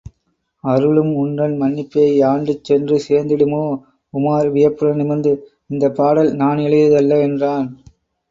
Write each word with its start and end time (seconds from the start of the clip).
அருளும் 0.63 1.11
உன்றன் 1.15 1.53
மன்னிப்பே 1.61 2.05
யாண்டுச் 2.13 2.63
சென்று 2.63 2.97
சேர்ந்திடுமோ? 3.07 3.61
உமார் 4.13 4.49
வியப்புடன் 4.51 4.95
நிமிர்ந்து, 4.95 5.33
இந்தப் 5.69 5.95
பாடல் 5.95 6.33
நான் 6.33 6.57
எழுதியதல்ல 6.59 7.21
என்றான். 7.21 7.69